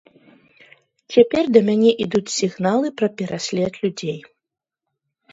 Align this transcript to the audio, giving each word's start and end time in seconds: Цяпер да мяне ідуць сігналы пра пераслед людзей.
Цяпер 1.15 1.43
да 1.57 1.61
мяне 1.67 1.91
ідуць 2.05 2.33
сігналы 2.37 2.87
пра 3.01 3.09
пераслед 3.21 3.77
людзей. 3.83 4.17